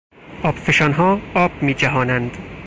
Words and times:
آبفشانها 0.43 1.21
آب 1.35 1.51
می 1.63 1.73
جهانند. 1.73 2.37